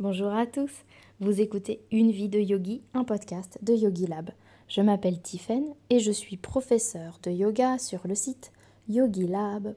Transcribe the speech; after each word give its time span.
Bonjour 0.00 0.32
à 0.32 0.46
tous, 0.46 0.72
vous 1.20 1.42
écoutez 1.42 1.82
Une 1.92 2.10
vie 2.10 2.30
de 2.30 2.40
yogi, 2.40 2.80
un 2.94 3.04
podcast 3.04 3.58
de 3.60 3.74
Yogi 3.74 4.06
Lab. 4.06 4.30
Je 4.66 4.80
m'appelle 4.80 5.20
Tiffen 5.20 5.74
et 5.90 5.98
je 5.98 6.10
suis 6.10 6.38
professeur 6.38 7.18
de 7.22 7.30
yoga 7.30 7.76
sur 7.76 8.08
le 8.08 8.14
site 8.14 8.50
yogilab.fr. 8.88 9.74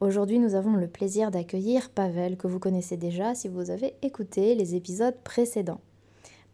Aujourd'hui, 0.00 0.38
nous 0.38 0.54
avons 0.54 0.72
le 0.72 0.88
plaisir 0.88 1.30
d'accueillir 1.30 1.90
Pavel, 1.90 2.38
que 2.38 2.46
vous 2.46 2.58
connaissez 2.58 2.96
déjà 2.96 3.34
si 3.34 3.46
vous 3.46 3.68
avez 3.68 3.92
écouté 4.00 4.54
les 4.54 4.74
épisodes 4.74 5.18
précédents. 5.22 5.82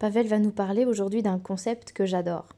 Pavel 0.00 0.26
va 0.26 0.40
nous 0.40 0.50
parler 0.50 0.86
aujourd'hui 0.86 1.22
d'un 1.22 1.38
concept 1.38 1.92
que 1.92 2.04
j'adore, 2.04 2.48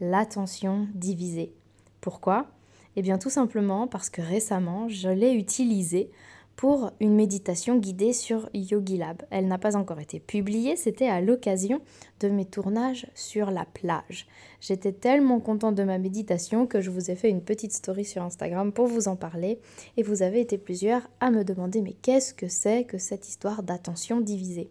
l'attention 0.00 0.86
divisée. 0.94 1.52
Pourquoi? 2.00 2.46
Eh 2.94 3.02
bien 3.02 3.18
tout 3.18 3.30
simplement 3.30 3.88
parce 3.88 4.10
que 4.10 4.22
récemment, 4.22 4.88
je 4.88 5.08
l'ai 5.08 5.32
utilisé 5.32 6.08
pour 6.56 6.90
une 7.00 7.14
méditation 7.14 7.76
guidée 7.76 8.14
sur 8.14 8.48
YogiLab. 8.54 9.22
Elle 9.30 9.46
n'a 9.46 9.58
pas 9.58 9.76
encore 9.76 10.00
été 10.00 10.18
publiée, 10.18 10.76
c'était 10.76 11.08
à 11.08 11.20
l'occasion 11.20 11.82
de 12.20 12.28
mes 12.28 12.46
tournages 12.46 13.06
sur 13.14 13.50
la 13.50 13.66
plage. 13.66 14.26
J'étais 14.60 14.92
tellement 14.92 15.38
contente 15.38 15.74
de 15.74 15.84
ma 15.84 15.98
méditation 15.98 16.66
que 16.66 16.80
je 16.80 16.90
vous 16.90 17.10
ai 17.10 17.14
fait 17.14 17.28
une 17.28 17.42
petite 17.42 17.74
story 17.74 18.06
sur 18.06 18.22
Instagram 18.22 18.72
pour 18.72 18.86
vous 18.86 19.06
en 19.06 19.16
parler 19.16 19.60
et 19.98 20.02
vous 20.02 20.22
avez 20.22 20.40
été 20.40 20.56
plusieurs 20.56 21.08
à 21.20 21.30
me 21.30 21.44
demander 21.44 21.82
mais 21.82 21.92
qu'est-ce 21.92 22.32
que 22.32 22.48
c'est 22.48 22.84
que 22.84 22.98
cette 22.98 23.28
histoire 23.28 23.62
d'attention 23.62 24.20
divisée? 24.20 24.70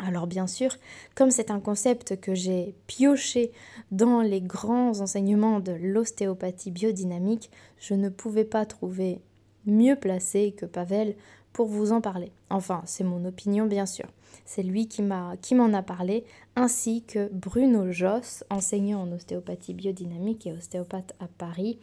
Alors 0.00 0.26
bien 0.26 0.46
sûr, 0.46 0.76
comme 1.14 1.30
c'est 1.30 1.50
un 1.50 1.60
concept 1.60 2.20
que 2.20 2.34
j'ai 2.34 2.74
pioché 2.86 3.50
dans 3.90 4.20
les 4.20 4.40
grands 4.40 5.00
enseignements 5.00 5.58
de 5.58 5.72
l'ostéopathie 5.72 6.70
biodynamique, 6.70 7.50
je 7.80 7.94
ne 7.94 8.08
pouvais 8.08 8.44
pas 8.44 8.64
trouver 8.64 9.20
mieux 9.66 9.96
placé 9.96 10.52
que 10.52 10.66
Pavel 10.66 11.14
pour 11.52 11.66
vous 11.66 11.92
en 11.92 12.00
parler. 12.00 12.30
Enfin, 12.50 12.82
c'est 12.86 13.04
mon 13.04 13.24
opinion 13.24 13.66
bien 13.66 13.86
sûr. 13.86 14.06
C'est 14.44 14.62
lui 14.62 14.88
qui 14.88 15.02
m'a 15.02 15.36
qui 15.40 15.54
m'en 15.54 15.72
a 15.72 15.82
parlé 15.82 16.24
ainsi 16.56 17.02
que 17.02 17.28
Bruno 17.32 17.90
Joss, 17.90 18.44
enseignant 18.50 19.02
en 19.02 19.12
ostéopathie 19.12 19.74
biodynamique 19.74 20.46
et 20.46 20.52
ostéopathe 20.52 21.14
à 21.20 21.26
Paris, 21.26 21.78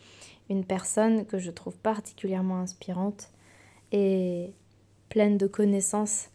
une 0.49 0.65
personne 0.65 1.25
que 1.25 1.39
je 1.39 1.51
trouve 1.51 1.77
particulièrement 1.77 2.59
inspirante 2.59 3.29
et 3.91 4.53
pleine 5.09 5.37
de 5.37 5.47
connaissances. 5.47 6.29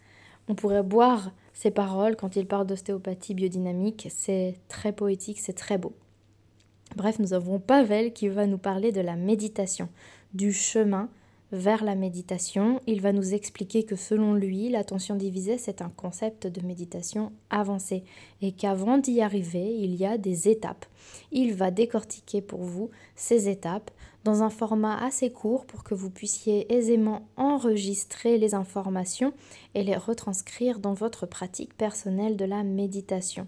On 0.48 0.54
pourrait 0.54 0.82
boire 0.82 1.32
ses 1.52 1.70
paroles 1.70 2.16
quand 2.16 2.36
il 2.36 2.46
parle 2.46 2.66
d'ostéopathie 2.66 3.34
biodynamique, 3.34 4.08
c'est 4.10 4.56
très 4.68 4.92
poétique, 4.92 5.40
c'est 5.40 5.52
très 5.52 5.78
beau. 5.78 5.92
Bref, 6.96 7.18
nous 7.18 7.34
avons 7.34 7.58
Pavel 7.58 8.12
qui 8.12 8.28
va 8.28 8.46
nous 8.46 8.58
parler 8.58 8.92
de 8.92 9.00
la 9.00 9.14
méditation, 9.14 9.88
du 10.34 10.52
chemin 10.52 11.08
vers 11.52 11.84
la 11.84 11.94
méditation. 11.94 12.80
Il 12.86 13.00
va 13.00 13.12
nous 13.12 13.34
expliquer 13.34 13.84
que 13.84 13.96
selon 13.96 14.34
lui, 14.34 14.68
l'attention 14.68 15.16
divisée, 15.16 15.58
c'est 15.58 15.82
un 15.82 15.88
concept 15.88 16.46
de 16.46 16.64
méditation 16.64 17.32
avancée 17.50 18.04
et 18.42 18.52
qu'avant 18.52 18.98
d'y 18.98 19.20
arriver, 19.20 19.74
il 19.78 19.94
y 19.94 20.06
a 20.06 20.18
des 20.18 20.48
étapes. 20.48 20.86
Il 21.32 21.54
va 21.54 21.70
décortiquer 21.70 22.40
pour 22.40 22.62
vous 22.62 22.90
ces 23.16 23.48
étapes 23.48 23.90
dans 24.24 24.42
un 24.42 24.50
format 24.50 25.02
assez 25.02 25.30
court 25.30 25.64
pour 25.64 25.82
que 25.82 25.94
vous 25.94 26.10
puissiez 26.10 26.72
aisément 26.72 27.28
enregistrer 27.36 28.38
les 28.38 28.54
informations 28.54 29.32
et 29.74 29.82
les 29.82 29.96
retranscrire 29.96 30.78
dans 30.78 30.94
votre 30.94 31.26
pratique 31.26 31.76
personnelle 31.76 32.36
de 32.36 32.44
la 32.44 32.62
méditation. 32.62 33.46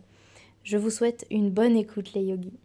Je 0.64 0.78
vous 0.78 0.90
souhaite 0.90 1.26
une 1.30 1.50
bonne 1.50 1.76
écoute 1.76 2.14
les 2.14 2.22
yogis. 2.22 2.58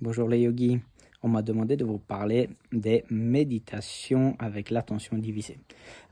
Bonjour 0.00 0.28
les 0.28 0.40
yogis 0.40 0.80
on 1.24 1.28
m'a 1.28 1.42
demandé 1.42 1.76
de 1.76 1.84
vous 1.84 1.98
parler 1.98 2.50
des 2.70 3.04
méditations 3.10 4.36
avec 4.38 4.70
l'attention 4.70 5.16
divisée. 5.16 5.58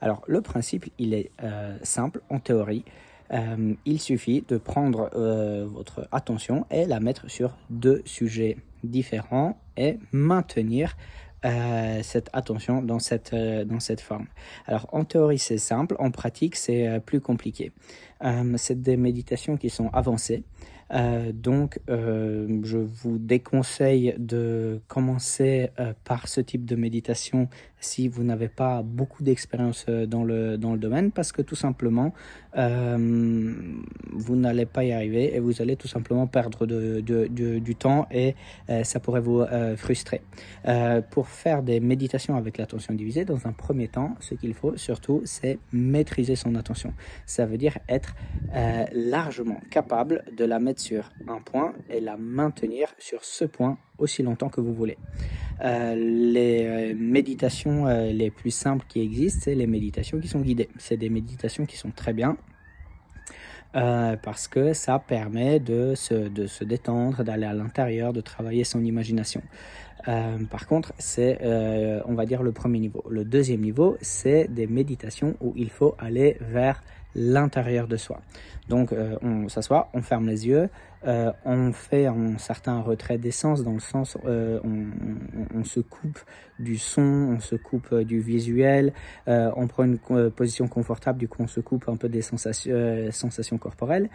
Alors 0.01 0.23
le 0.27 0.41
principe, 0.41 0.87
il 0.99 1.13
est 1.13 1.31
euh, 1.45 1.77
simple 1.83 2.23
en 2.31 2.41
théorie. 2.41 2.85
Euh, 3.33 3.75
il 3.85 4.01
suffit 4.01 4.43
de 4.49 4.57
prendre 4.57 5.11
euh, 5.15 5.67
votre 5.71 6.09
attention 6.13 6.65
et 6.71 6.87
la 6.87 6.99
mettre 6.99 7.31
sur 7.31 7.55
deux 7.69 8.03
sujets 8.07 8.57
différents 8.83 9.59
et 9.77 9.99
maintenir 10.11 10.97
cette 12.05 12.31
attention 12.33 12.83
dans 12.83 13.01
cette, 13.01 13.35
dans 13.35 13.81
cette 13.81 14.01
forme. 14.01 14.27
Alors 14.67 14.87
en 14.93 15.05
théorie 15.05 15.41
c'est 15.41 15.59
simple, 15.59 15.97
en 15.99 16.13
pratique 16.13 16.55
c'est 16.55 17.01
plus 17.05 17.21
compliqué. 17.21 17.73
C'est 18.57 18.81
des 18.81 18.97
méditations 18.97 19.57
qui 19.57 19.71
sont 19.71 19.89
avancées. 19.93 20.45
Euh, 20.93 21.33
donc, 21.33 21.81
euh, 21.89 22.61
je 22.65 22.79
vous 22.79 23.19
déconseille 23.19 24.15
de 24.19 24.81
commencer 24.89 25.71
euh, 25.79 25.95
par 26.05 26.29
ce 26.29 26.41
type 26.41 26.65
de 26.65 26.77
méditation 26.77 27.49
si 27.81 28.09
vous 28.09 28.23
n'avez 28.23 28.49
pas 28.49 28.83
beaucoup 28.83 29.23
d'expérience 29.23 29.87
dans 29.87 30.23
le, 30.23 30.57
dans 30.57 30.73
le 30.73 30.79
domaine 30.79 31.11
parce 31.11 31.33
que 31.33 31.43
tout 31.43 31.57
simplement, 31.57 32.15
vous 32.55 34.37
n'allez 34.37 34.67
pas 34.67 34.85
y 34.85 34.93
arriver 34.93 35.35
et 35.35 35.41
vous 35.41 35.61
allez 35.61 35.75
tout 35.75 35.89
simplement 35.89 36.29
perdre 36.29 36.65
du 36.65 37.75
temps 37.75 38.07
et 38.13 38.37
ça 38.85 39.01
pourrait 39.01 39.21
vous 39.21 39.43
frustrer. 39.77 40.23
pour 41.11 41.27
faire 41.27 41.65
des 41.65 41.81
méditations 41.81 42.37
avec 42.37 42.57
l'attention 42.57 42.95
divisée, 42.95 43.25
dans 43.25 43.49
un 43.49 43.53
premier 43.53 43.89
temps, 43.89 44.15
ce 44.21 44.37
qu'il 44.37 44.55
faut 44.55 44.77
surtout, 44.77 45.23
c'est 45.25 45.59
maîtriser 45.73 46.37
son 46.37 46.55
attention. 46.55 46.95
Ça 47.27 47.47
veut 47.47 47.59
dire 47.59 47.79
être 47.89 48.12
largement 48.93 49.61
capable 49.71 50.25
de 50.37 50.45
la 50.45 50.59
mettre 50.59 50.81
sur 50.81 51.11
un 51.27 51.41
point 51.41 51.73
et 51.89 52.01
la 52.01 52.17
maintenir 52.19 52.89
sur 52.99 53.25
ce 53.25 53.45
point 53.45 53.79
aussi 53.99 54.23
longtemps 54.23 54.49
que 54.49 54.61
vous 54.61 54.75
voulez. 54.75 54.99
Euh, 55.65 55.95
les 55.95 56.67
euh, 56.67 56.95
méditations 56.97 57.87
euh, 57.87 58.11
les 58.11 58.31
plus 58.31 58.51
simples 58.51 58.85
qui 58.89 59.01
existent, 59.01 59.43
c'est 59.45 59.55
les 59.55 59.67
méditations 59.67 60.19
qui 60.19 60.29
sont 60.29 60.41
guidées. 60.41 60.69
C'est 60.79 60.97
des 60.97 61.09
méditations 61.09 61.67
qui 61.67 61.77
sont 61.77 61.91
très 61.91 62.13
bien. 62.13 62.37
parce 64.23 64.49
que 64.49 64.75
ça 64.75 64.99
permet 64.99 65.59
de 65.59 65.95
se, 65.95 66.29
de 66.29 66.47
se 66.47 66.63
détendre, 66.63 67.25
d'aller 67.25 67.47
à 67.47 67.55
l'intérieur, 67.55 68.13
de 68.13 68.21
travailler 68.21 68.65
son 68.65 68.85
imagination. 68.85 69.43
par 70.51 70.67
contre, 70.67 70.93
c'est, 70.99 71.39
on 72.05 72.15
va 72.15 72.27
dire, 72.27 72.43
le 72.43 72.53
premier 72.53 72.81
niveau. 72.81 73.03
Le 73.09 73.25
deuxième 73.25 73.63
niveau, 73.63 73.97
c'est 74.03 74.47
des 74.49 74.67
méditations 74.67 75.37
où 75.41 75.55
il 75.57 75.71
faut 75.71 75.95
aller 75.99 76.37
vers 76.41 76.83
l'intérieur 77.15 77.87
de 77.89 77.97
soi. 77.97 78.21
Donc, 78.69 78.95
on 79.23 79.49
s'assoit, 79.49 79.91
on 79.93 80.03
ferme 80.03 80.29
les 80.29 80.47
yeux, 80.47 80.69
euh, 81.07 81.33
on 81.45 81.73
fait 81.73 82.07
un 82.07 82.39
certain 82.39 82.81
retrait 82.81 83.19
d'essence 83.19 83.65
dans 83.65 83.73
le 83.73 83.81
sens 83.81 84.17
euh, 84.25 84.61
on, 85.55 85.65
se 85.65 85.81
coupe 85.81 86.21
du 86.61 86.79
son, 86.79 87.03
on 87.03 87.41
se 87.41 87.57
coupe 87.57 87.89
euh, 87.93 88.05
du 88.05 88.21
visuel, 88.21 88.93
euh, 89.27 89.51
on 89.57 89.67
prend 89.67 89.85
une 89.85 89.99
position 90.31 90.69
confortable, 90.69 91.19
du 91.19 91.27
coup 91.27 91.43
on 91.43 91.49
se 91.49 91.61
coupe 91.61 91.89
un 91.89 91.97
peu 91.97 92.09
des 92.09 92.23
sensations, 92.23 93.59
corporelles 93.59 94.09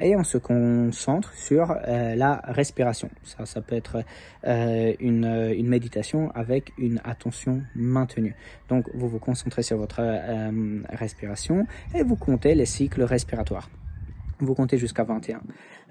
et 0.00 0.16
on 0.16 0.24
se 0.24 0.38
concentre 0.38 1.32
sur 1.34 1.74
la 1.86 2.40
respiration. 2.44 3.10
Ça, 3.24 3.46
ça 3.46 3.60
peut 3.60 3.76
être 3.76 4.04
une 4.42 5.68
méditation 5.68 6.30
avec 6.34 6.72
une 6.78 7.00
attention 7.04 7.62
maintenue. 7.74 8.34
Donc 8.68 8.88
vous 8.94 9.08
vous 9.08 9.18
concentrez 9.18 9.62
sur 9.62 9.76
votre 9.76 10.00
respiration 10.90 11.66
et 11.94 12.02
vous 12.02 12.16
les 12.44 12.66
cycles 12.66 13.02
respiratoires 13.02 13.68
vous 14.44 14.54
comptez 14.54 14.78
jusqu'à 14.78 15.04
21. 15.04 15.40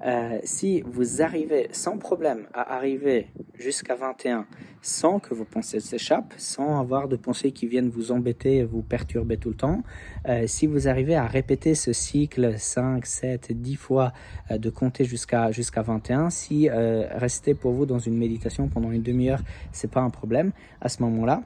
Euh, 0.05 0.39
si 0.43 0.81
vous 0.81 1.21
arrivez 1.21 1.67
sans 1.71 1.97
problème 1.97 2.47
à 2.53 2.75
arriver 2.75 3.27
jusqu'à 3.55 3.95
21 3.95 4.45
sans 4.81 5.19
que 5.19 5.33
vos 5.33 5.43
pensées 5.43 5.81
s'échappent, 5.81 6.33
sans 6.37 6.79
avoir 6.79 7.09
de 7.09 7.17
pensées 7.17 7.51
qui 7.51 7.67
viennent 7.67 7.89
vous 7.89 8.11
embêter 8.11 8.63
vous 8.63 8.81
perturber 8.81 9.37
tout 9.37 9.49
le 9.49 9.55
temps, 9.55 9.83
euh, 10.27 10.47
si 10.47 10.67
vous 10.67 10.87
arrivez 10.87 11.15
à 11.15 11.25
répéter 11.25 11.75
ce 11.75 11.91
cycle 11.91 12.57
5, 12.57 13.05
7, 13.05 13.51
10 13.51 13.75
fois 13.75 14.13
euh, 14.51 14.57
de 14.57 14.69
compter 14.69 15.03
jusqu'à 15.03 15.51
jusqu'à 15.51 15.81
21, 15.81 16.29
si 16.29 16.69
rester 16.69 17.53
pour 17.53 17.73
vous 17.73 17.85
dans 17.85 17.99
une 17.99 18.17
méditation 18.17 18.67
pendant 18.67 18.91
une 18.91 19.01
demi-heure, 19.01 19.41
c'est 19.71 19.91
pas 19.91 20.01
un 20.01 20.09
problème, 20.09 20.51
à 20.81 20.89
ce 20.89 21.01
moment-là, 21.03 21.43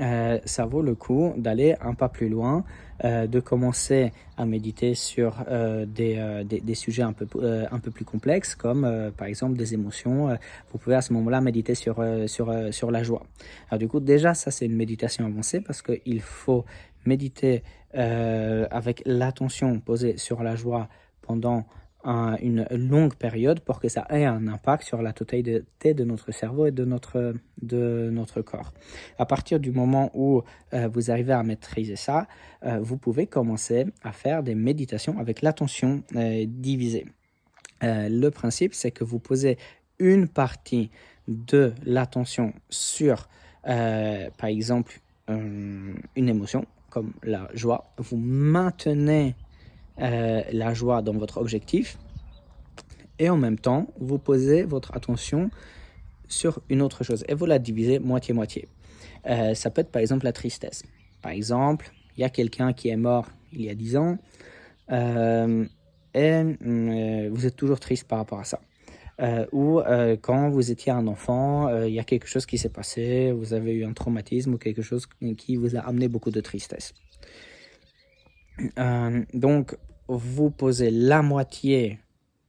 euh, 0.00 0.38
ça 0.44 0.66
vaut 0.66 0.82
le 0.82 0.94
coup 0.94 1.32
d'aller 1.36 1.76
un 1.80 1.94
pas 1.94 2.08
plus 2.08 2.28
loin, 2.28 2.64
euh, 3.04 3.26
de 3.26 3.40
commencer 3.40 4.12
à 4.36 4.44
méditer 4.44 4.94
sur 4.94 5.44
euh, 5.48 5.86
des, 5.86 6.42
des, 6.44 6.60
des, 6.60 6.74
sujets 6.74 7.02
un 7.02 7.12
peu, 7.12 7.26
un 7.70 7.78
peu 7.78 7.90
plus 7.90 8.04
complexes, 8.04 8.54
comme 8.54 9.12
par 9.16 9.26
exemple 9.28 9.56
des 9.56 9.74
émotions. 9.74 10.36
vous 10.72 10.78
pouvez 10.78 10.96
à 10.96 11.00
ce 11.00 11.12
moment-là 11.12 11.40
méditer 11.40 11.74
sur, 11.74 12.04
sur, 12.26 12.52
sur 12.72 12.90
la 12.90 13.02
joie. 13.02 13.22
Alors 13.70 13.78
du 13.78 13.88
coup, 13.88 14.00
déjà, 14.00 14.34
ça 14.34 14.50
c'est 14.50 14.66
une 14.66 14.76
méditation 14.76 15.26
avancée 15.26 15.60
parce 15.60 15.82
qu'il 15.82 16.20
faut 16.20 16.64
méditer 17.06 17.62
avec 17.94 19.02
l'attention 19.06 19.80
posée 19.80 20.16
sur 20.16 20.42
la 20.42 20.56
joie 20.56 20.88
pendant 21.22 21.66
une 22.08 22.66
longue 22.70 23.14
période 23.14 23.60
pour 23.60 23.80
que 23.80 23.88
ça 23.88 24.06
ait 24.10 24.24
un 24.24 24.48
impact 24.48 24.84
sur 24.84 25.02
la 25.02 25.12
totalité 25.12 25.94
de 25.94 26.04
notre 26.04 26.32
cerveau 26.32 26.66
et 26.66 26.70
de 26.70 26.84
notre, 26.84 27.34
de 27.60 28.08
notre 28.10 28.40
corps. 28.40 28.72
À 29.18 29.26
partir 29.26 29.60
du 29.60 29.72
moment 29.72 30.10
où 30.14 30.42
euh, 30.72 30.88
vous 30.88 31.10
arrivez 31.10 31.34
à 31.34 31.42
maîtriser 31.42 31.96
ça, 31.96 32.26
euh, 32.64 32.78
vous 32.80 32.96
pouvez 32.96 33.26
commencer 33.26 33.86
à 34.02 34.12
faire 34.12 34.42
des 34.42 34.54
méditations 34.54 35.18
avec 35.18 35.42
l'attention 35.42 36.02
euh, 36.16 36.44
divisée. 36.46 37.06
le 37.82 38.28
principe, 38.30 38.74
c'est 38.74 38.90
que 38.90 39.04
vous 39.04 39.18
posez 39.18 39.58
une 39.98 40.28
partie 40.28 40.90
de 41.28 41.74
l'attention 41.84 42.52
sur, 42.70 43.28
par 43.62 44.48
exemple, 44.48 45.00
une 45.28 46.28
émotion 46.28 46.66
comme 46.90 47.12
la 47.22 47.48
joie, 47.52 47.92
vous 47.98 48.16
maintenez 48.16 49.34
euh, 50.00 50.42
la 50.52 50.74
joie 50.74 51.02
dans 51.02 51.12
votre 51.12 51.38
objectif 51.38 51.98
et 53.18 53.28
en 53.30 53.36
même 53.36 53.58
temps, 53.58 53.88
vous 53.98 54.18
posez 54.18 54.62
votre 54.62 54.94
attention 54.96 55.50
sur 56.28 56.60
une 56.68 56.82
autre 56.82 57.02
chose 57.02 57.24
et 57.28 57.34
vous 57.34 57.46
la 57.46 57.58
divisez 57.58 57.98
moitié-moitié. 57.98 58.68
Euh, 59.26 59.54
ça 59.54 59.70
peut 59.70 59.80
être 59.80 59.90
par 59.90 60.00
exemple 60.00 60.24
la 60.24 60.32
tristesse. 60.32 60.84
Par 61.20 61.32
exemple, 61.32 61.90
il 62.16 62.20
y 62.20 62.24
a 62.24 62.28
quelqu'un 62.28 62.72
qui 62.72 62.88
est 62.88 62.96
mort 62.96 63.26
il 63.52 63.62
y 63.62 63.70
a 63.70 63.74
10 63.74 63.96
ans 63.96 64.18
euh, 64.92 65.64
et 66.14 66.42
vous 67.30 67.46
êtes 67.46 67.56
toujours 67.56 67.80
triste 67.80 68.06
par 68.06 68.18
rapport 68.18 68.40
à 68.40 68.44
ça. 68.44 68.60
ou 69.52 69.80
quand 70.22 70.50
vous 70.50 70.70
étiez 70.70 70.92
un 70.92 71.06
enfant, 71.08 71.82
il 71.82 71.92
y 71.92 71.98
a 71.98 72.04
quelque 72.04 72.28
chose 72.28 72.46
qui 72.46 72.56
s'est 72.56 72.68
passé, 72.68 73.32
vous 73.32 73.52
avez 73.52 73.72
eu 73.72 73.84
un 73.84 73.92
traumatisme 73.92 74.54
ou 74.54 74.58
quelque 74.58 74.82
chose 74.82 75.06
qui 75.36 75.56
vous 75.56 75.76
a 75.76 75.80
amené 75.80 76.08
beaucoup 76.08 76.30
de 76.30 76.40
tristesse. 76.40 76.94
Donc, 79.34 79.76
vous 80.08 80.50
posez 80.50 80.90
la 80.90 81.22
moitié 81.22 81.98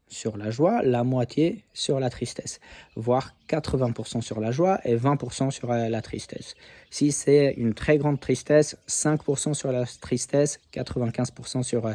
sur 0.09 0.37
la 0.37 0.49
joie, 0.49 0.81
la 0.81 1.03
moitié 1.03 1.63
sur 1.73 1.99
la 1.99 2.09
tristesse, 2.09 2.59
voire 2.95 3.35
80% 3.47 4.21
sur 4.21 4.39
la 4.39 4.51
joie 4.51 4.79
et 4.83 4.95
20% 4.95 5.51
sur 5.51 5.71
euh, 5.71 5.87
la 5.87 6.01
tristesse. 6.01 6.55
Si 6.89 7.11
c'est 7.11 7.53
une 7.57 7.73
très 7.73 7.97
grande 7.97 8.19
tristesse, 8.19 8.75
5% 8.87 9.53
sur 9.53 9.71
la 9.71 9.85
tristesse, 9.85 10.59
95% 10.73 11.63
sur, 11.63 11.85
euh, 11.85 11.93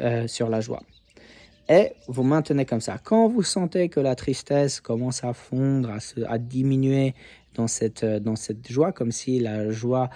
euh, 0.00 0.26
sur 0.26 0.48
la 0.48 0.60
joie. 0.60 0.82
Et 1.68 1.92
vous 2.08 2.24
maintenez 2.24 2.66
comme 2.66 2.80
ça. 2.80 2.98
Quand 3.02 3.28
vous 3.28 3.44
sentez 3.44 3.88
que 3.88 4.00
la 4.00 4.16
tristesse 4.16 4.80
commence 4.80 5.22
à 5.22 5.32
fondre, 5.32 5.90
à, 5.90 6.00
se, 6.00 6.20
à 6.26 6.38
diminuer 6.38 7.14
dans 7.54 7.66
cette, 7.66 8.04
dans 8.04 8.36
cette 8.36 8.70
joie, 8.70 8.92
comme 8.92 9.12
si 9.12 9.38
la 9.38 9.70
joie 9.70 10.10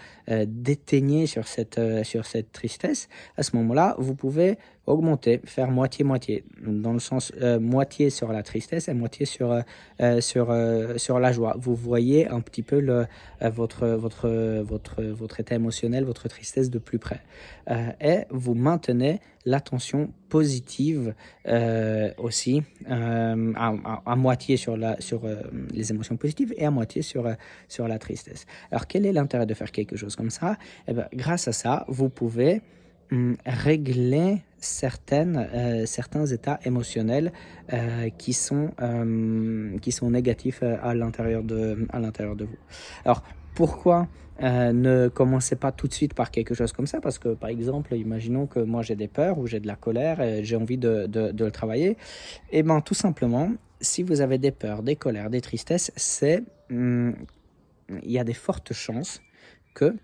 déteignait 0.47 1.27
sur 1.27 1.47
cette, 1.47 1.81
sur 2.05 2.27
cette 2.27 2.53
tristesse, 2.53 3.09
à 3.37 3.43
ce 3.43 3.57
moment-là, 3.57 3.95
vous 3.99 4.15
pouvez 4.15 4.59
augmenter, 4.87 5.41
faire 5.45 5.71
moitié-moitié, 5.71 6.45
dans 6.65 6.93
le 6.93 6.99
sens 6.99 7.33
euh, 7.41 7.59
moitié 7.59 8.11
sur 8.11 8.33
la 8.33 8.43
tristesse 8.43 8.89
et 8.89 8.95
moitié 8.95 9.27
sur, 9.27 9.51
euh, 9.51 9.61
euh, 10.01 10.21
sur, 10.21 10.55
sur 10.97 11.19
la 11.19 11.33
joie. 11.33 11.57
Vous 11.59 11.75
voyez 11.75 12.29
un 12.29 12.41
petit 12.41 12.63
peu 12.63 13.07
votre, 13.41 13.87
votre, 13.89 14.29
votre, 14.63 15.03
votre 15.03 15.41
état 15.41 15.55
émotionnel, 15.55 16.05
votre 16.05 16.29
tristesse 16.29 16.71
de 16.71 16.79
plus 16.79 16.99
près. 16.99 17.21
et 18.01 18.21
vous 18.31 18.55
maintenez 18.55 19.21
l'attention 19.45 20.11
positive 20.29 21.15
aussi, 22.19 22.63
à, 22.89 23.35
à, 24.07 24.17
moitié 24.17 24.57
sur, 24.57 24.77
la, 24.77 25.01
sur 25.01 25.23
les 25.73 25.91
émotions 25.91 26.17
positives 26.17 26.53
et 26.57 26.67
à 26.67 26.71
moitié 26.71 27.03
sur, 27.03 27.29
sur 27.69 27.89
la 27.89 27.99
tristesse. 27.99 28.47
Alors 28.71 28.87
quel 28.87 29.07
est 29.07 29.13
l'intérêt 29.13 29.47
de 29.47 29.55
faire 29.55 29.71
quelque 29.71 29.97
chose 29.97 30.17
comme 30.17 30.31
ça? 30.31 30.57
Eh 30.89 30.93
bien, 30.93 31.07
Grâce 31.13 31.49
à 31.49 31.53
ça, 31.53 31.85
vous 31.89 32.09
pouvez 32.09 32.63
régler 33.45 34.43
certaines, 34.59 35.49
euh, 35.55 35.87
certains 35.87 36.27
états 36.27 36.59
émotionnels 36.65 37.33
euh, 37.73 38.11
qui, 38.11 38.33
sont, 38.33 38.71
euh, 38.81 39.79
qui 39.79 39.93
sont 39.93 40.11
négatifs 40.11 40.63
à 40.63 40.95
l'intérieur 40.95 41.43
de, 41.43 41.75
de 41.77 42.45
vous. 42.45 42.57
Alors, 43.05 43.23
pourquoi 43.55 44.09
ne 44.41 45.09
commencez 45.09 45.57
pas 45.57 45.73
tout 45.73 45.89
de 45.89 45.95
suite 45.95 46.13
par 46.13 46.31
quelque 46.31 46.53
chose 46.55 46.73
comme 46.73 46.87
ça? 46.87 47.01
Parce 47.01 47.19
que, 47.19 47.31
par 47.31 47.49
exemple, 47.49 47.95
imaginons 47.95 48.47
que 48.47 48.61
moi 48.61 48.83
j'ai 48.83 48.97
des 48.97 49.09
peurs 49.09 49.39
ou 49.39 49.47
j'ai 49.47 49.61
de 49.61 49.67
la 49.67 49.77
colère 49.77 50.21
et 50.21 50.45
j'ai 50.45 50.57
envie 50.57 50.77
de, 50.77 51.07
de, 51.07 51.45
le 51.45 51.51
travailler. 51.51 51.97
Eh 52.51 52.63
bien, 52.63 52.81
tout 52.83 52.95
simplement, 52.95 53.51
si 53.81 54.03
vous 54.03 54.21
avez 54.21 54.37
des 54.37 54.51
peurs, 54.51 54.83
des 54.83 54.97
colères, 54.97 55.31
des 55.31 55.41
tristesses, 55.41 55.91
c'est... 55.97 56.43
Hmm, 56.69 57.13
il 58.03 58.11
y 58.11 58.19
a 58.19 58.25
des 58.25 58.35
fortes 58.35 58.73
chances 58.73 59.23
que 59.75 59.95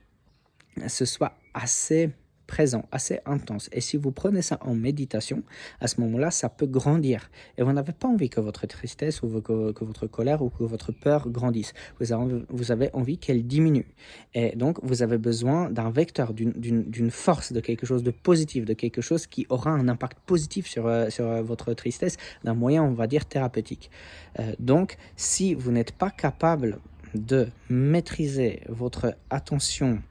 ce 0.87 1.05
soit 1.05 1.33
assez 1.53 2.11
présent, 2.47 2.85
assez 2.93 3.21
intense. 3.27 3.69
Et 3.73 3.81
si 3.81 3.97
vous 3.97 4.13
prenez 4.13 4.43
ça 4.43 4.59
en 4.63 4.75
méditation, 4.75 5.43
à 5.81 5.89
ce 5.89 6.01
moment-là, 6.01 6.31
ça 6.31 6.49
peut 6.49 6.67
grandir. 6.67 7.31
Et 7.57 7.63
vous 7.63 7.73
n'avez 7.73 7.93
pas 7.93 8.09
envie 8.09 8.31
que 8.31 8.41
votre 8.41 8.67
tristesse 8.67 9.23
ou 9.23 9.41
que, 9.41 9.85
votre 9.85 10.07
colère 10.07 10.43
ou 10.43 10.51
que 10.51 10.65
votre 10.65 10.93
peur 10.93 11.29
grandisse. 11.29 11.73
Vous 11.99 12.13
avez, 12.13 12.45
vous 12.49 12.73
avez 12.73 12.91
envie 12.93 13.19
qu'elle 13.19 13.47
diminue. 13.47 13.87
Et 14.35 14.57
donc, 14.57 14.79
vous 14.83 15.03
avez 15.03 15.19
besoin 15.19 15.71
d'un 15.71 15.91
vecteur, 15.91 16.35
d'une 16.35 17.11
force, 17.11 17.53
de 17.53 17.61
quelque 17.61 17.87
chose 17.87 18.03
de 18.03 18.11
positif, 18.11 18.65
de 18.65 18.75
quelque 18.75 19.01
chose 19.01 19.27
qui 19.27 19.47
aura 19.49 19.71
un 19.71 19.89
impact 19.89 20.19
positif 20.27 20.67
sur, 20.67 20.87
euh, 20.87 21.11
sur 21.11 21.27
euh, 21.27 21.43
votre 21.43 21.73
tristesse, 21.75 22.17
d'un 22.45 22.55
moyen, 22.55 22.83
on 22.83 22.93
va 22.93 23.07
dire, 23.07 23.27
thérapeutique. 23.27 23.91
Euh, 24.39 24.53
donc, 24.59 24.97
si 25.17 25.55
vous 25.55 25.71
n'êtes 25.73 25.93
pas 25.93 26.11
capable 26.11 26.79
de 27.15 27.49
maîtriser 27.69 28.63
votre 28.69 29.15
attention 29.31 30.03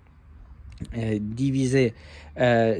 euh, 0.98 1.18
diviser 1.20 1.94
euh, 2.40 2.80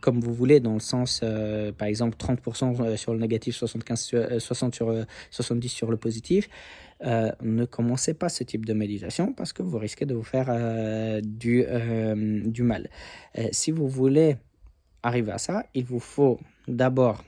comme 0.00 0.20
vous 0.20 0.32
voulez, 0.32 0.60
dans 0.60 0.74
le 0.74 0.80
sens, 0.80 1.20
euh, 1.24 1.72
par 1.72 1.88
exemple, 1.88 2.16
30% 2.16 2.96
sur 2.96 3.12
le 3.12 3.18
négatif, 3.18 3.56
75 3.56 4.38
60 4.38 4.74
sur, 4.74 4.94
70 5.30 5.68
sur 5.68 5.90
le 5.90 5.96
positif, 5.96 6.48
ne 7.02 7.64
commencez 7.64 8.14
pas 8.14 8.28
ce 8.28 8.44
type 8.44 8.64
de 8.64 8.74
méditation 8.74 9.32
parce 9.32 9.52
que 9.52 9.62
vous 9.62 9.76
risquez 9.76 10.06
de 10.06 10.14
vous 10.14 10.22
faire 10.22 10.52
du, 11.22 11.64
du 12.44 12.62
mal. 12.62 12.88
si 13.50 13.72
vous 13.72 13.88
voulez 13.88 14.36
arriver 15.02 15.32
à 15.32 15.38
ça, 15.38 15.64
il 15.74 15.84
vous 15.84 16.00
faut 16.00 16.38
d'abord 16.68 17.24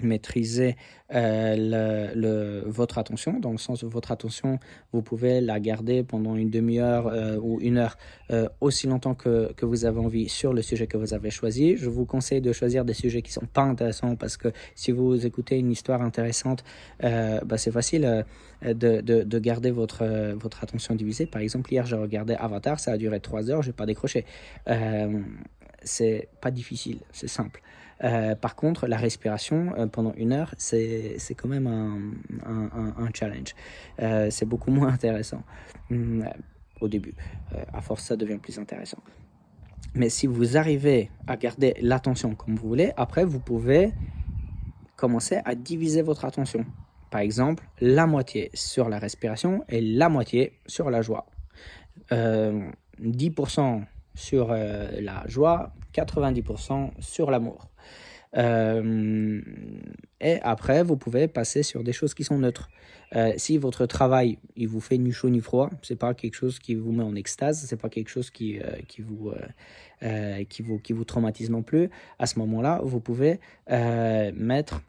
maîtriser 0.00 0.76
euh, 1.14 2.12
le, 2.14 2.68
votre 2.68 2.98
attention, 2.98 3.38
dans 3.38 3.52
le 3.52 3.58
sens 3.58 3.82
où 3.82 3.88
votre 3.88 4.10
attention, 4.10 4.58
vous 4.92 5.02
pouvez 5.02 5.40
la 5.40 5.60
garder 5.60 6.02
pendant 6.02 6.34
une 6.34 6.50
demi-heure 6.50 7.06
euh, 7.06 7.38
ou 7.40 7.60
une 7.60 7.78
heure, 7.78 7.96
euh, 8.30 8.48
aussi 8.60 8.86
longtemps 8.86 9.14
que, 9.14 9.52
que, 9.52 9.64
vous 9.64 9.84
avez 9.84 10.00
envie 10.00 10.28
sur 10.28 10.52
le 10.52 10.62
sujet 10.62 10.86
que 10.86 10.96
vous 10.96 11.14
avez 11.14 11.30
choisi. 11.30 11.76
Je 11.76 11.88
vous 11.88 12.04
conseille 12.04 12.40
de 12.40 12.52
choisir 12.52 12.84
des 12.84 12.94
sujets 12.94 13.22
qui 13.22 13.32
sont 13.32 13.46
pas 13.46 13.62
intéressants 13.62 14.16
parce 14.16 14.36
que 14.36 14.48
si 14.74 14.92
vous 14.92 15.24
écoutez 15.24 15.58
une 15.58 15.70
histoire 15.70 16.02
intéressante, 16.02 16.64
bah, 17.00 17.58
c'est 17.58 17.70
facile 17.72 18.24
de, 18.62 19.00
de, 19.00 19.22
de, 19.22 19.38
garder 19.38 19.70
votre, 19.70 20.04
votre 20.34 20.62
attention 20.62 20.94
divisée. 20.94 21.26
Par 21.26 21.42
exemple, 21.42 21.72
hier, 21.72 21.86
j'ai 21.86 21.96
regardé 21.96 22.34
Avatar, 22.34 22.80
ça 22.80 22.92
a 22.92 22.96
duré 22.96 23.20
trois 23.20 23.50
heures, 23.50 23.62
j'ai 23.62 23.72
pas 23.72 23.86
décroché. 23.86 24.24
C'est 25.84 26.28
pas 26.40 26.50
difficile, 26.50 26.98
c'est 27.12 27.28
simple. 27.28 27.60
Euh, 28.02 28.34
par 28.34 28.56
contre, 28.56 28.86
la 28.86 28.96
respiration 28.96 29.72
euh, 29.78 29.86
pendant 29.86 30.12
une 30.14 30.32
heure, 30.32 30.54
c'est 30.58 31.16
quand 31.36 31.48
même 31.48 31.66
un, 31.66 32.12
un, 32.44 33.08
challenge. 33.14 33.54
Euh, 34.00 34.28
c'est 34.30 34.46
beaucoup 34.46 34.70
moins 34.72 34.88
intéressant 34.88 35.42
mm, 35.90 36.24
au 36.80 36.88
début. 36.88 37.14
à 37.72 37.80
force, 37.80 38.04
ça 38.04 38.16
devient 38.16 38.38
plus 38.38 38.58
intéressant. 38.58 38.98
Mais 39.94 40.08
si 40.08 40.26
vous 40.26 40.56
arrivez 40.56 41.10
à 41.26 41.36
garder 41.36 41.76
l'attention 41.80 42.34
comme 42.34 42.56
vous 42.56 42.68
voulez, 42.68 42.92
après, 42.96 43.24
vous 43.24 43.38
pouvez 43.38 43.92
commencer 44.96 45.40
à 45.44 45.54
diviser 45.54 46.02
votre 46.02 46.24
attention. 46.24 46.66
Par 47.10 47.20
exemple, 47.20 47.62
la 47.80 48.06
moitié 48.06 48.50
sur 48.54 48.88
la 48.88 48.98
respiration 48.98 49.64
et 49.68 49.80
la 49.80 50.08
moitié 50.08 50.58
sur 50.66 50.90
la 50.90 51.00
joie. 51.00 51.26
10% 52.10 53.84
sur 54.14 54.48
la 54.48 55.24
joie, 55.26 55.72
90% 55.94 56.90
sur 57.00 57.30
l'amour. 57.30 57.68
Euh, 58.36 59.40
et 60.20 60.40
après, 60.42 60.82
vous 60.82 60.96
pouvez 60.96 61.28
passer 61.28 61.62
sur 61.62 61.84
des 61.84 61.92
choses 61.92 62.14
qui 62.14 62.24
sont 62.24 62.38
neutres. 62.38 62.68
Euh, 63.14 63.32
si 63.36 63.58
votre 63.58 63.86
travail, 63.86 64.38
il 64.56 64.68
vous 64.68 64.80
fait 64.80 64.98
ni 64.98 65.12
chaud 65.12 65.30
ni 65.30 65.40
froid, 65.40 65.70
c'est 65.82 65.98
pas 65.98 66.14
quelque 66.14 66.34
chose 66.34 66.58
qui 66.58 66.74
vous 66.74 66.90
met 66.90 67.04
en 67.04 67.14
extase, 67.14 67.64
c'est 67.64 67.80
pas 67.80 67.88
quelque 67.88 68.08
chose 68.08 68.30
qui, 68.30 68.58
euh, 68.58 68.76
qui, 68.88 69.02
vous, 69.02 69.32
qui, 70.48 70.62
vous, 70.62 70.78
qui 70.78 70.92
vous 70.92 71.04
traumatise 71.04 71.50
non 71.50 71.62
plus, 71.62 71.90
à 72.18 72.26
ce 72.26 72.38
moment-là, 72.40 72.80
vous 72.82 73.00
pouvez 73.00 73.38
mettre 73.68 74.80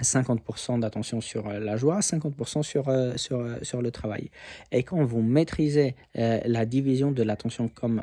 50% 0.00 0.80
d'attention 0.80 1.20
sur 1.20 1.48
euh, 1.48 1.58
la 1.58 1.76
joie, 1.76 2.00
50% 2.00 2.62
sur, 2.62 2.88
euh, 2.88 3.16
sur, 3.16 3.40
euh, 3.40 3.56
sur 3.62 3.82
le 3.82 3.90
travail. 3.90 4.30
Et 4.72 4.82
quand 4.82 5.02
vous 5.04 5.22
maîtrisez 5.22 5.94
la 6.14 6.66
division 6.66 7.10
de 7.12 7.22
l'attention 7.22 7.68
comme, 7.68 8.02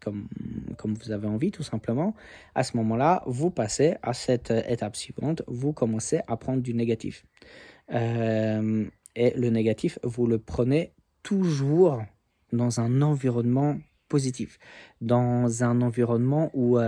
comme, 0.00 0.28
comme 0.76 0.94
vous 0.94 1.10
avez 1.10 1.26
envie, 1.26 1.50
tout 1.50 1.62
simplement, 1.62 2.14
à 2.54 2.62
ce 2.62 2.76
moment-là, 2.76 3.22
vous 3.26 3.50
passez 3.50 3.96
à 4.02 4.12
cette 4.14 4.50
étape 4.50 4.96
suivante, 4.96 5.42
vous 5.46 5.72
commencez 5.72 6.20
à 6.26 6.36
prendre 6.36 6.62
du 6.62 6.74
négatif. 6.74 7.24
et 7.90 7.96
le 9.16 9.50
négatif, 9.50 9.98
vous 10.02 10.26
le 10.26 10.38
prenez 10.38 10.92
toujours 11.22 12.02
dans 12.52 12.80
un 12.80 13.02
environnement 13.02 13.78
positif, 14.08 14.58
dans 15.00 15.64
un 15.64 15.80
environnement 15.82 16.50
où 16.54 16.78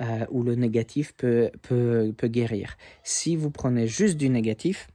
euh, 0.00 0.26
où 0.30 0.42
le 0.42 0.54
négatif 0.54 1.14
peut, 1.16 1.50
peut, 1.62 2.12
peut 2.16 2.28
guérir. 2.28 2.76
Si 3.02 3.36
vous 3.36 3.50
prenez 3.50 3.86
juste 3.86 4.16
du 4.16 4.28
négatif, 4.28 4.88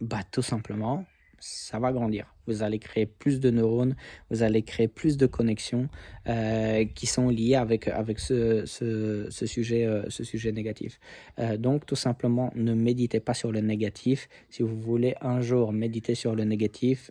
bah, 0.00 0.20
tout 0.30 0.42
simplement, 0.42 1.04
ça 1.40 1.78
va 1.78 1.92
grandir. 1.92 2.34
Vous 2.46 2.62
allez 2.62 2.78
créer 2.78 3.06
plus 3.06 3.40
de 3.40 3.50
neurones, 3.50 3.96
vous 4.30 4.42
allez 4.42 4.62
créer 4.62 4.88
plus 4.88 5.16
de 5.16 5.26
connexions 5.26 5.88
euh, 6.28 6.84
qui 6.84 7.06
sont 7.06 7.28
liées 7.28 7.54
avec, 7.54 7.88
avec 7.88 8.20
ce, 8.20 8.66
ce, 8.66 9.46
sujet, 9.46 9.86
euh, 9.86 10.04
ce 10.08 10.22
sujet 10.22 10.52
négatif. 10.52 11.00
Euh, 11.38 11.56
donc, 11.56 11.86
tout 11.86 11.96
simplement, 11.96 12.52
ne 12.54 12.74
méditez 12.74 13.20
pas 13.20 13.34
sur 13.34 13.52
le 13.52 13.60
négatif. 13.60 14.28
Si 14.50 14.62
vous 14.62 14.78
voulez 14.78 15.14
un 15.20 15.40
jour 15.40 15.72
méditer 15.72 16.14
sur 16.14 16.34
le 16.34 16.44
négatif, 16.44 17.10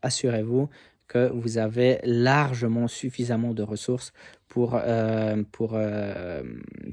assurez-vous 0.00 0.70
que 1.08 1.30
vous 1.32 1.58
avez 1.58 1.98
largement 2.04 2.86
suffisamment 2.86 3.54
de 3.54 3.62
ressources 3.62 4.12
pour, 4.48 4.74
euh, 4.74 5.42
pour, 5.52 5.72
euh, 5.74 6.42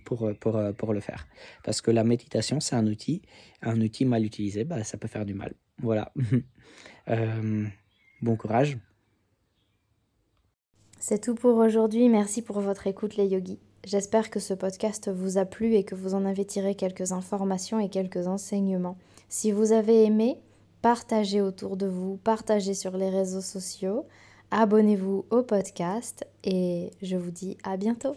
pour, 0.06 0.32
pour, 0.40 0.60
pour, 0.78 0.94
le 0.94 1.00
faire. 1.02 1.28
Parce 1.64 1.82
que 1.82 1.92
la 1.92 2.04
méditation, 2.04 2.60
c'est 2.60 2.76
un 2.76 2.88
outil. 2.88 3.22
Un 3.62 3.80
outil 3.82 4.06
mal 4.06 4.26
utilisé, 4.26 4.64
bah, 4.64 4.84
ça 4.84 4.98
peut 4.98 5.08
faire 5.08 5.26
du 5.26 5.34
mal. 5.34 5.54
Voilà. 5.82 6.12
bon 8.22 8.36
courage. 8.36 8.78
C'est 11.00 11.22
tout 11.22 11.36
pour 11.36 11.58
aujourd'hui. 11.58 12.10
Merci 12.10 12.42
pour 12.42 12.62
votre 12.62 12.88
écoute, 12.88 13.16
les 13.16 13.28
yogis. 13.28 13.60
J'espère 13.86 14.32
que 14.32 14.40
ce 14.40 14.56
podcast 14.56 15.12
vous 15.14 15.38
a 15.38 15.46
plu 15.46 15.76
et 15.76 15.84
que 15.84 15.94
vous 15.94 16.16
en 16.16 16.26
avez 16.26 16.44
tiré 16.44 16.74
quelques 16.74 17.12
informations 17.12 17.80
et 17.80 17.90
quelques 17.90 18.26
enseignements. 18.26 18.98
Si 19.30 19.52
vous 19.52 19.74
avez 19.74 20.06
aimé, 20.06 20.40
partagez 20.86 21.42
autour 21.42 21.78
de 21.78 21.88
vous, 21.88 22.18
partagez 22.18 22.76
sur 22.76 22.96
les 22.96 23.10
réseaux 23.10 23.42
sociaux, 23.42 24.06
abonnez-vous 24.52 25.26
au 25.32 25.42
podcast 25.42 26.28
et 26.44 26.92
je 27.02 27.18
vous 27.18 27.32
dis 27.32 27.58
à 27.64 27.76
bientôt. 27.76 28.16